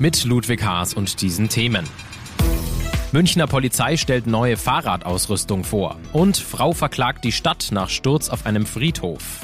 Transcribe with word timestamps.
Mit 0.00 0.24
Ludwig 0.24 0.64
Haas 0.64 0.94
und 0.94 1.20
diesen 1.20 1.50
Themen. 1.50 1.86
Münchner 3.12 3.46
Polizei 3.46 3.98
stellt 3.98 4.26
neue 4.26 4.56
Fahrradausrüstung 4.56 5.62
vor 5.62 5.98
und 6.14 6.38
Frau 6.38 6.72
verklagt 6.72 7.22
die 7.22 7.32
Stadt 7.32 7.68
nach 7.70 7.90
Sturz 7.90 8.30
auf 8.30 8.46
einem 8.46 8.64
Friedhof. 8.64 9.40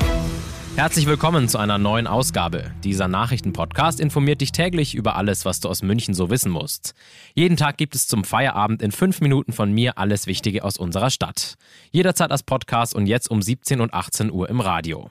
Herzlich 0.75 1.05
willkommen 1.05 1.51
zu 1.51 1.59
einer 1.59 1.77
neuen 1.77 2.07
Ausgabe. 2.07 2.71
Dieser 2.85 3.07
Nachrichtenpodcast 3.07 4.01
informiert 4.01 4.41
dich 4.41 4.51
täglich 4.51 4.95
über 4.95 5.17
alles, 5.17 5.45
was 5.45 5.61
du 5.61 5.69
aus 5.69 5.83
München 5.83 6.15
so 6.15 6.31
wissen 6.31 6.53
musst. 6.53 6.95
Jeden 7.35 7.59
Tag 7.59 7.77
gibt 7.77 7.95
es 7.95 8.07
zum 8.07 8.25
Feierabend 8.25 8.81
in 8.81 8.93
fünf 8.93 9.21
Minuten 9.21 9.53
von 9.53 9.71
mir 9.71 9.99
alles 9.99 10.27
Wichtige 10.27 10.65
aus 10.65 10.79
unserer 10.79 11.11
Stadt. 11.11 11.57
Jederzeit 11.91 12.31
als 12.31 12.43
Podcast 12.43 12.95
und 12.95 13.05
jetzt 13.05 13.31
um 13.31 13.43
17 13.43 13.83
und 13.83 13.93
18 13.93 14.33
Uhr 14.33 14.49
im 14.49 14.61
Radio. 14.61 15.11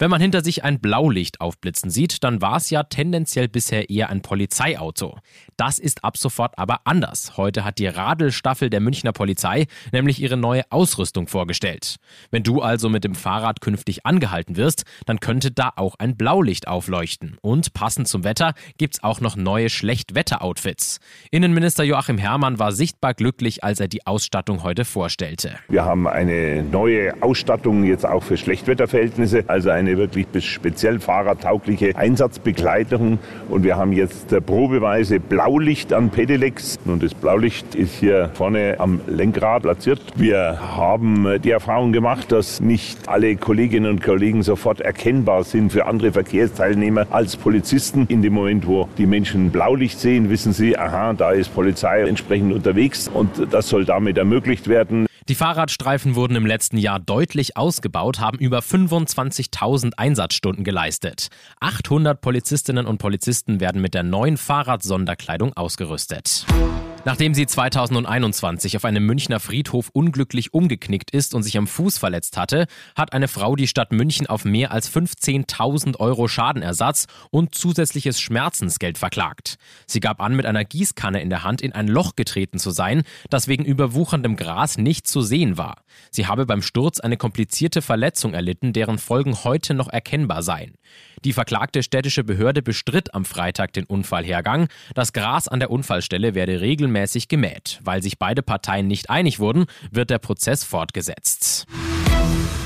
Wenn 0.00 0.08
man 0.08 0.22
hinter 0.22 0.42
sich 0.42 0.64
ein 0.64 0.80
Blaulicht 0.80 1.42
aufblitzen 1.42 1.90
sieht, 1.90 2.24
dann 2.24 2.40
war 2.40 2.56
es 2.56 2.70
ja 2.70 2.84
tendenziell 2.84 3.48
bisher 3.48 3.90
eher 3.90 4.08
ein 4.08 4.22
Polizeiauto. 4.22 5.18
Das 5.58 5.78
ist 5.78 6.04
ab 6.04 6.16
sofort 6.16 6.58
aber 6.58 6.80
anders. 6.84 7.36
Heute 7.36 7.66
hat 7.66 7.78
die 7.78 7.86
Radelstaffel 7.86 8.70
der 8.70 8.80
Münchner 8.80 9.12
Polizei 9.12 9.66
nämlich 9.92 10.18
ihre 10.22 10.38
neue 10.38 10.62
Ausrüstung 10.70 11.26
vorgestellt. 11.26 11.96
Wenn 12.30 12.42
du 12.42 12.62
also 12.62 12.88
mit 12.88 13.04
dem 13.04 13.14
Fahrrad 13.14 13.60
künftig 13.60 14.06
angehalten 14.06 14.56
wirst, 14.56 14.84
dann 15.04 15.20
könnte 15.20 15.50
da 15.50 15.70
auch 15.76 15.96
ein 15.98 16.16
Blaulicht 16.16 16.66
aufleuchten. 16.66 17.36
Und 17.42 17.74
passend 17.74 18.08
zum 18.08 18.24
Wetter 18.24 18.54
gibt's 18.78 19.02
auch 19.02 19.20
noch 19.20 19.36
neue 19.36 19.68
Schlechtwetter-Outfits. 19.68 21.00
Innenminister 21.30 21.84
Joachim 21.84 22.16
Herrmann 22.16 22.58
war 22.58 22.72
sichtbar 22.72 23.12
glücklich, 23.12 23.64
als 23.64 23.80
er 23.80 23.88
die 23.88 24.06
Ausstattung 24.06 24.62
heute 24.62 24.86
vorstellte. 24.86 25.56
Wir 25.68 25.84
haben 25.84 26.08
eine 26.08 26.62
neue 26.62 27.22
Ausstattung 27.22 27.84
jetzt 27.84 28.06
auch 28.06 28.22
für 28.22 28.38
Schlechtwetterverhältnisse, 28.38 29.44
also 29.46 29.68
eine 29.68 29.89
eine 29.90 29.98
wirklich 29.98 30.50
speziell 30.50 31.00
fahrradtaugliche 31.00 31.96
Einsatzbegleitung. 31.96 33.18
Und 33.48 33.64
wir 33.64 33.76
haben 33.76 33.92
jetzt 33.92 34.28
probeweise 34.46 35.20
Blaulicht 35.20 35.92
an 35.92 36.10
Pedelecs. 36.10 36.78
Und 36.84 37.02
das 37.02 37.14
Blaulicht 37.14 37.74
ist 37.74 37.94
hier 37.94 38.30
vorne 38.34 38.76
am 38.78 39.00
Lenkrad 39.06 39.62
platziert. 39.62 40.00
Wir 40.16 40.58
haben 40.76 41.40
die 41.42 41.50
Erfahrung 41.50 41.92
gemacht, 41.92 42.32
dass 42.32 42.60
nicht 42.60 43.08
alle 43.08 43.36
Kolleginnen 43.36 43.90
und 43.90 44.02
Kollegen 44.02 44.42
sofort 44.42 44.80
erkennbar 44.80 45.44
sind 45.44 45.72
für 45.72 45.86
andere 45.86 46.12
Verkehrsteilnehmer 46.12 47.06
als 47.10 47.36
Polizisten. 47.36 48.06
In 48.08 48.22
dem 48.22 48.32
Moment, 48.32 48.66
wo 48.66 48.88
die 48.98 49.06
Menschen 49.06 49.50
Blaulicht 49.50 49.98
sehen, 49.98 50.30
wissen 50.30 50.52
sie, 50.52 50.78
aha, 50.78 51.12
da 51.12 51.32
ist 51.32 51.54
Polizei 51.54 52.02
entsprechend 52.02 52.52
unterwegs. 52.52 53.08
Und 53.08 53.30
das 53.50 53.68
soll 53.68 53.84
damit 53.84 54.18
ermöglicht 54.18 54.68
werden. 54.68 55.09
Die 55.30 55.36
Fahrradstreifen 55.36 56.16
wurden 56.16 56.34
im 56.34 56.44
letzten 56.44 56.76
Jahr 56.76 56.98
deutlich 56.98 57.56
ausgebaut, 57.56 58.18
haben 58.18 58.36
über 58.38 58.58
25.000 58.58 59.92
Einsatzstunden 59.96 60.64
geleistet. 60.64 61.28
800 61.60 62.20
Polizistinnen 62.20 62.84
und 62.84 62.98
Polizisten 62.98 63.60
werden 63.60 63.80
mit 63.80 63.94
der 63.94 64.02
neuen 64.02 64.36
Fahrradsonderkleidung 64.36 65.52
ausgerüstet. 65.52 66.46
Nachdem 67.06 67.32
sie 67.32 67.46
2021 67.46 68.76
auf 68.76 68.84
einem 68.84 69.06
Münchner 69.06 69.40
Friedhof 69.40 69.88
unglücklich 69.94 70.52
umgeknickt 70.52 71.12
ist 71.12 71.34
und 71.34 71.42
sich 71.42 71.56
am 71.56 71.66
Fuß 71.66 71.96
verletzt 71.96 72.36
hatte, 72.36 72.66
hat 72.94 73.14
eine 73.14 73.26
Frau 73.26 73.56
die 73.56 73.68
Stadt 73.68 73.90
München 73.90 74.26
auf 74.26 74.44
mehr 74.44 74.70
als 74.70 74.94
15.000 74.94 75.96
Euro 75.96 76.28
Schadenersatz 76.28 77.06
und 77.30 77.54
zusätzliches 77.54 78.20
Schmerzensgeld 78.20 78.98
verklagt. 78.98 79.56
Sie 79.86 80.00
gab 80.00 80.20
an, 80.20 80.36
mit 80.36 80.44
einer 80.44 80.66
Gießkanne 80.66 81.22
in 81.22 81.30
der 81.30 81.42
Hand 81.42 81.62
in 81.62 81.72
ein 81.72 81.88
Loch 81.88 82.16
getreten 82.16 82.58
zu 82.58 82.70
sein, 82.70 83.02
das 83.30 83.48
wegen 83.48 83.64
überwucherndem 83.64 84.36
Gras 84.36 84.76
nicht 84.76 85.08
zu 85.08 85.22
sehen 85.22 85.56
war. 85.56 85.82
Sie 86.10 86.26
habe 86.26 86.44
beim 86.44 86.60
Sturz 86.60 87.00
eine 87.00 87.16
komplizierte 87.16 87.80
Verletzung 87.80 88.34
erlitten, 88.34 88.74
deren 88.74 88.98
Folgen 88.98 89.42
heute 89.42 89.72
noch 89.72 89.88
erkennbar 89.88 90.42
seien. 90.42 90.74
Die 91.24 91.32
verklagte 91.32 91.82
städtische 91.82 92.24
Behörde 92.24 92.62
bestritt 92.62 93.14
am 93.14 93.24
Freitag 93.24 93.72
den 93.72 93.84
Unfallhergang. 93.84 94.68
Das 94.94 95.12
Gras 95.12 95.48
an 95.48 95.60
der 95.60 95.70
Unfallstelle 95.70 96.34
werde 96.34 96.60
regelmäßig 96.60 96.89
gemäht. 97.28 97.80
Weil 97.84 98.02
sich 98.02 98.18
beide 98.18 98.42
Parteien 98.42 98.86
nicht 98.86 99.10
einig 99.10 99.38
wurden, 99.38 99.66
wird 99.90 100.10
der 100.10 100.18
Prozess 100.18 100.64
fortgesetzt. 100.64 101.66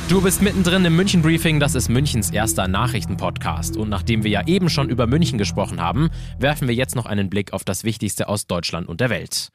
Du 0.09 0.21
bist 0.21 0.43
mittendrin 0.43 0.85
im 0.85 0.97
München 0.97 1.23
Briefing, 1.23 1.61
das 1.61 1.75
ist 1.75 1.89
Münchens 1.89 2.31
erster 2.31 2.69
Nachrichtenpodcast. 2.69 3.77
Und 3.77 3.89
nachdem 3.89 4.23
wir 4.23 4.31
ja 4.31 4.47
eben 4.47 4.69
schon 4.69 4.91
über 4.91 5.07
München 5.07 5.39
gesprochen 5.39 5.81
haben, 5.81 6.11
werfen 6.39 6.69
wir 6.69 6.75
jetzt 6.75 6.95
noch 6.95 7.07
einen 7.07 7.31
Blick 7.31 7.55
auf 7.55 7.65
das 7.65 7.85
Wichtigste 7.85 8.29
aus 8.29 8.47
Deutschland 8.47 8.87
und 8.87 9.01
der 9.01 9.09
Welt. 9.09 9.51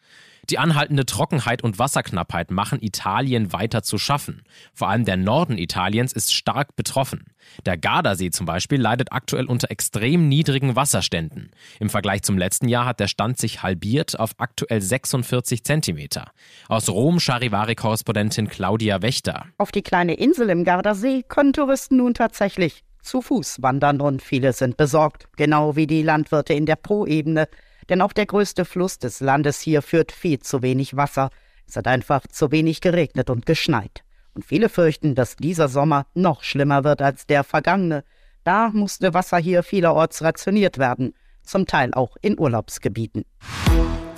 Die 0.49 0.57
anhaltende 0.57 1.05
Trockenheit 1.05 1.63
und 1.63 1.77
Wasserknappheit 1.77 2.49
machen 2.49 2.81
Italien 2.81 3.53
weiter 3.53 3.83
zu 3.83 3.99
schaffen. 3.99 4.43
Vor 4.73 4.89
allem 4.89 5.05
der 5.05 5.17
Norden 5.17 5.59
Italiens 5.59 6.11
ist 6.11 6.33
stark 6.33 6.75
betroffen. 6.75 7.25
Der 7.65 7.77
Gardasee 7.77 8.31
zum 8.31 8.47
Beispiel 8.47 8.81
leidet 8.81 9.11
aktuell 9.11 9.45
unter 9.45 9.69
extrem 9.69 10.27
niedrigen 10.27 10.75
Wasserständen. 10.75 11.51
Im 11.79 11.89
Vergleich 11.89 12.23
zum 12.23 12.37
letzten 12.37 12.67
Jahr 12.67 12.85
hat 12.85 12.99
der 12.99 13.07
Stand 13.07 13.37
sich 13.37 13.61
halbiert 13.61 14.19
auf 14.19 14.31
aktuell 14.39 14.81
46 14.81 15.63
Zentimeter. 15.63 16.31
Aus 16.67 16.89
Rom 16.89 17.19
Charivari-Korrespondentin 17.19 18.49
Claudia 18.49 19.03
Wächter. 19.03 19.45
Auf 19.59 19.71
die 19.71 19.83
kleine 19.83 20.15
Insel 20.15 20.49
im 20.49 20.63
Gardasee 20.63 21.23
können 21.27 21.53
Touristen 21.53 21.97
nun 21.97 22.15
tatsächlich 22.15 22.83
zu 23.01 23.21
Fuß 23.21 23.61
wandern 23.61 24.01
und 24.01 24.21
viele 24.21 24.53
sind 24.53 24.77
besorgt, 24.77 25.27
genau 25.37 25.75
wie 25.75 25.87
die 25.87 26.03
Landwirte 26.03 26.53
in 26.53 26.65
der 26.65 26.75
Po-Ebene 26.75 27.47
denn 27.89 28.01
auch 28.01 28.13
der 28.13 28.25
größte 28.25 28.65
Fluss 28.65 28.99
des 28.99 29.19
Landes 29.19 29.59
hier 29.59 29.81
führt 29.81 30.11
viel 30.11 30.39
zu 30.39 30.61
wenig 30.61 30.95
Wasser. 30.95 31.29
Es 31.67 31.75
hat 31.75 31.87
einfach 31.87 32.25
zu 32.27 32.51
wenig 32.51 32.81
geregnet 32.81 33.29
und 33.29 33.45
geschneit. 33.45 34.03
Und 34.33 34.45
viele 34.45 34.69
fürchten, 34.69 35.15
dass 35.15 35.35
dieser 35.35 35.67
Sommer 35.67 36.05
noch 36.13 36.43
schlimmer 36.43 36.83
wird 36.83 37.01
als 37.01 37.25
der 37.25 37.43
vergangene. 37.43 38.03
Da 38.43 38.69
musste 38.69 39.13
Wasser 39.13 39.37
hier 39.37 39.63
vielerorts 39.63 40.21
rationiert 40.21 40.77
werden, 40.77 41.13
zum 41.43 41.65
Teil 41.65 41.93
auch 41.93 42.15
in 42.21 42.39
Urlaubsgebieten. 42.39 43.25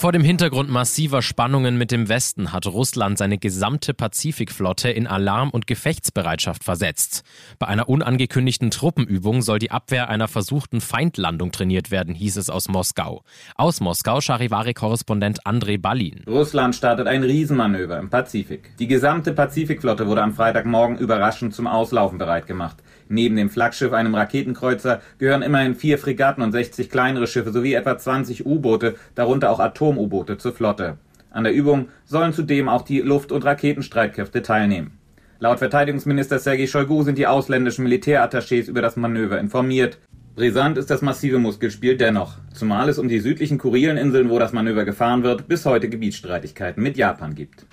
Vor 0.02 0.12
dem 0.12 0.24
Hintergrund 0.24 0.68
massiver 0.68 1.22
Spannungen 1.22 1.78
mit 1.78 1.92
dem 1.92 2.10
Westen 2.10 2.52
hat 2.52 2.66
Russland 2.66 3.20
seine 3.20 3.38
gesamte 3.38 3.94
Pazifikflotte 3.94 4.90
in 4.90 5.06
Alarm- 5.06 5.52
und 5.52 5.68
Gefechtsbereitschaft 5.68 6.64
versetzt. 6.64 7.24
Bei 7.60 7.68
einer 7.68 7.88
unangekündigten 7.88 8.72
Truppenübung 8.72 9.44
soll 9.44 9.60
die 9.60 9.70
Abwehr 9.70 10.10
einer 10.10 10.28
versuchten 10.28 10.82
Feindlandung 10.82 11.52
trainiert 11.52 11.92
werden, 11.92 12.16
hieß 12.16 12.38
es 12.38 12.50
aus 12.50 12.68
Moskau. 12.68 13.22
Aus 13.54 13.80
Moskau 13.80 14.22
Charivari-Korrespondent 14.22 15.46
Andrei 15.46 15.78
Balin. 15.78 16.24
Russland 16.26 16.74
startet 16.74 17.06
ein 17.06 17.22
Riesenmanöver 17.22 18.00
im 18.00 18.10
Pazifik. 18.10 18.76
Die 18.80 18.88
gesamte 18.88 19.34
Pazifikflotte 19.34 20.08
wurde 20.08 20.24
am 20.24 20.34
Freitagmorgen 20.34 20.98
überraschend 20.98 21.54
zum 21.54 21.68
Auslaufen 21.68 22.18
bereit 22.18 22.48
gemacht. 22.48 22.78
Neben 23.12 23.36
dem 23.36 23.50
Flaggschiff, 23.50 23.92
einem 23.92 24.16
Raketenkreuzer, 24.16 25.02
gehören 25.18 25.42
immerhin 25.42 25.76
vier 25.76 25.98
Fregatten 25.98 26.42
und 26.42 26.54
60 26.54 26.90
kleinere 26.90 27.28
Schiffe 27.28 27.52
sowie 27.52 27.74
etwa 27.74 27.98
20 27.98 28.46
U-Boote, 28.46 28.96
darunter 29.16 29.52
auch 29.52 29.60
Atom-U-Boote 29.92 30.38
zur 30.38 30.54
Flotte. 30.54 30.98
An 31.32 31.44
der 31.44 31.54
Übung 31.54 31.88
sollen 32.06 32.34
zudem 32.34 32.70
auch 32.70 32.82
die 32.82 33.02
Luft- 33.02 33.32
und 33.32 33.46
Raketenstreitkräfte 33.46 34.42
teilnehmen. 34.42 34.98
Laut 35.40 35.60
Verteidigungsminister 35.60 36.40
Sergei 36.40 36.68
Shoigu 36.68 37.04
sind 37.04 37.18
die 37.18 37.28
ausländischen 37.28 37.86
Militärattachés 37.88 38.68
über 38.70 38.82
das 38.82 38.96
Manöver 38.96 39.40
informiert. 39.40 39.98
Brisant 40.36 40.78
ist 40.78 40.90
das 40.90 41.02
massive 41.02 41.40
Muskelspiel 41.40 41.98
dennoch, 41.98 42.38
zumal 42.54 42.88
es 42.90 43.00
um 43.00 43.10
die 43.10 43.20
südlichen 43.20 43.58
Kurileninseln, 43.58 44.30
wo 44.30 44.40
das 44.40 44.54
Manöver 44.54 44.86
gefahren 44.86 45.24
wird, 45.24 45.48
bis 45.48 45.66
heute 45.66 45.90
Gebietsstreitigkeiten 45.90 46.82
mit 46.82 46.96
Japan 46.96 47.36
gibt. 47.36 47.66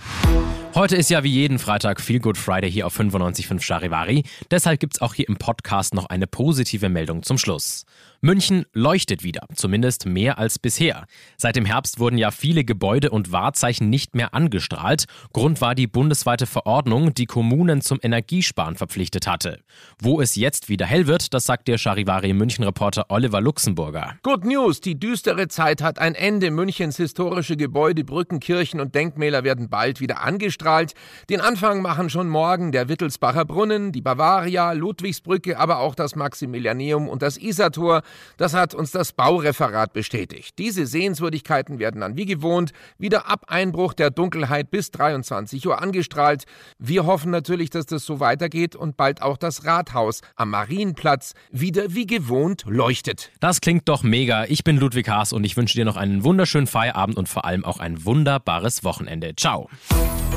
Heute 0.78 0.94
ist 0.94 1.10
ja 1.10 1.24
wie 1.24 1.32
jeden 1.32 1.58
Freitag 1.58 2.00
Feel 2.00 2.20
Good 2.20 2.38
Friday 2.38 2.70
hier 2.70 2.86
auf 2.86 2.96
95.5 2.96 3.60
Charivari. 3.60 4.22
Deshalb 4.52 4.78
gibt 4.78 4.94
es 4.94 5.02
auch 5.02 5.12
hier 5.12 5.28
im 5.28 5.34
Podcast 5.34 5.92
noch 5.92 6.06
eine 6.06 6.28
positive 6.28 6.88
Meldung 6.88 7.24
zum 7.24 7.36
Schluss. 7.36 7.84
München 8.20 8.64
leuchtet 8.72 9.24
wieder, 9.24 9.42
zumindest 9.54 10.06
mehr 10.06 10.38
als 10.38 10.58
bisher. 10.60 11.06
Seit 11.36 11.56
dem 11.56 11.64
Herbst 11.64 11.98
wurden 11.98 12.16
ja 12.16 12.30
viele 12.30 12.64
Gebäude 12.64 13.10
und 13.10 13.32
Wahrzeichen 13.32 13.90
nicht 13.90 14.14
mehr 14.14 14.34
angestrahlt. 14.34 15.06
Grund 15.32 15.60
war 15.60 15.74
die 15.74 15.88
bundesweite 15.88 16.46
Verordnung, 16.46 17.12
die 17.12 17.26
Kommunen 17.26 17.80
zum 17.80 17.98
Energiesparen 18.00 18.76
verpflichtet 18.76 19.26
hatte. 19.26 19.60
Wo 20.00 20.20
es 20.20 20.36
jetzt 20.36 20.68
wieder 20.68 20.86
hell 20.86 21.08
wird, 21.08 21.34
das 21.34 21.44
sagt 21.44 21.66
der 21.66 21.78
Charivari 21.78 22.32
München-Reporter 22.32 23.06
Oliver 23.08 23.40
Luxemburger. 23.40 24.14
Good 24.22 24.44
News, 24.44 24.80
die 24.80 24.98
düstere 24.98 25.48
Zeit 25.48 25.82
hat 25.82 25.98
ein 25.98 26.14
Ende. 26.14 26.52
Münchens 26.52 26.96
historische 26.98 27.56
Gebäude, 27.56 28.04
Brücken, 28.04 28.38
Kirchen 28.38 28.80
und 28.80 28.94
Denkmäler 28.94 29.42
werden 29.42 29.68
bald 29.68 30.00
wieder 30.00 30.22
angestrahlt 30.22 30.67
ausgestrahlt. 30.68 30.94
Den 31.30 31.40
Anfang 31.40 31.82
machen 31.82 32.10
schon 32.10 32.28
morgen 32.28 32.72
der 32.72 32.88
Wittelsbacher 32.88 33.44
Brunnen, 33.44 33.92
die 33.92 34.00
Bavaria, 34.00 34.72
Ludwigsbrücke, 34.72 35.58
aber 35.58 35.78
auch 35.78 35.94
das 35.94 36.16
Maximilianeum 36.16 37.08
und 37.08 37.22
das 37.22 37.36
Isartor. 37.36 38.02
Das 38.36 38.54
hat 38.54 38.74
uns 38.74 38.90
das 38.90 39.12
Baureferat 39.12 39.92
bestätigt. 39.92 40.58
Diese 40.58 40.86
Sehenswürdigkeiten 40.86 41.78
werden 41.78 42.00
dann 42.00 42.16
wie 42.16 42.26
gewohnt 42.26 42.72
wieder 42.98 43.28
ab 43.28 43.46
Einbruch 43.48 43.94
der 43.94 44.10
Dunkelheit 44.10 44.70
bis 44.70 44.90
23 44.90 45.66
Uhr 45.66 45.80
angestrahlt. 45.80 46.44
Wir 46.78 47.06
hoffen 47.06 47.30
natürlich, 47.30 47.70
dass 47.70 47.86
das 47.86 48.04
so 48.04 48.20
weitergeht 48.20 48.76
und 48.76 48.96
bald 48.96 49.22
auch 49.22 49.36
das 49.36 49.64
Rathaus 49.64 50.20
am 50.36 50.50
Marienplatz 50.50 51.34
wieder 51.50 51.94
wie 51.94 52.06
gewohnt 52.06 52.64
leuchtet. 52.66 53.30
Das 53.40 53.60
klingt 53.60 53.88
doch 53.88 54.02
mega. 54.02 54.44
Ich 54.44 54.64
bin 54.64 54.76
Ludwig 54.76 55.08
Haas 55.08 55.32
und 55.32 55.44
ich 55.44 55.56
wünsche 55.56 55.74
dir 55.74 55.84
noch 55.84 55.96
einen 55.96 56.24
wunderschönen 56.24 56.66
Feierabend 56.66 57.16
und 57.16 57.28
vor 57.28 57.44
allem 57.44 57.64
auch 57.64 57.78
ein 57.78 58.04
wunderbares 58.04 58.84
Wochenende. 58.84 59.34
Ciao. 59.36 59.68